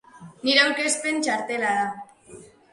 [0.47, 1.87] Nire aurkezpen txartela da.